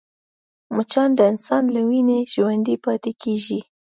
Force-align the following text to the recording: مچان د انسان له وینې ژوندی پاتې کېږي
مچان 0.75 1.09
د 1.15 1.19
انسان 1.31 1.63
له 1.75 1.81
وینې 1.89 2.19
ژوندی 2.33 2.75
پاتې 2.85 3.11
کېږي 3.21 3.59